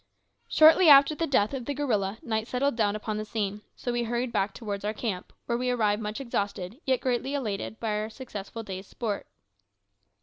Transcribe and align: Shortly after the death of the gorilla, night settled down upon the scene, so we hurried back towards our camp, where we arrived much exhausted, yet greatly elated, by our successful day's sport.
Shortly 0.47 0.89
after 0.89 1.13
the 1.13 1.27
death 1.27 1.53
of 1.53 1.65
the 1.65 1.75
gorilla, 1.75 2.17
night 2.23 2.47
settled 2.47 2.75
down 2.75 2.95
upon 2.95 3.17
the 3.17 3.23
scene, 3.23 3.61
so 3.75 3.91
we 3.91 4.01
hurried 4.05 4.31
back 4.31 4.51
towards 4.51 4.83
our 4.83 4.95
camp, 4.95 5.31
where 5.45 5.59
we 5.59 5.69
arrived 5.69 6.01
much 6.01 6.19
exhausted, 6.19 6.81
yet 6.87 7.01
greatly 7.01 7.35
elated, 7.35 7.79
by 7.79 7.89
our 7.91 8.09
successful 8.09 8.63
day's 8.63 8.87
sport. 8.87 9.27